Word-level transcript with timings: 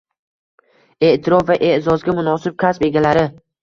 E’tirof 1.11 1.45
va 1.51 1.59
e’zozga 1.69 2.19
munosib 2.19 2.61
kasb 2.67 2.93
egalari 2.93 3.33